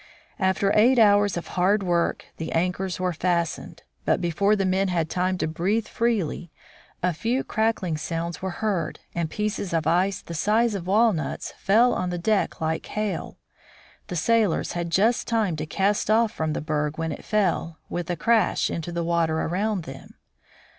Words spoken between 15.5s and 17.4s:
to cast off from the berg when it